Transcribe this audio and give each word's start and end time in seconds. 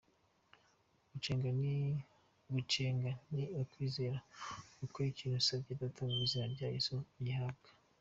Gusenga 2.51 3.17
ni 3.33 3.43
ukwizera 3.63 4.17
ko 4.93 4.99
icyo 5.09 5.25
usabye 5.39 5.71
Data 5.81 5.99
mu 6.09 6.15
izina 6.25 6.45
rya 6.55 6.67
Yesu 6.75 6.95
ugihawe. 7.19 7.61